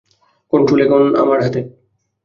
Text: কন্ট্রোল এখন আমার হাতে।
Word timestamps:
কন্ট্রোল 0.53 0.79
এখন 0.85 1.01
আমার 1.15 1.39
হাতে। 1.43 1.61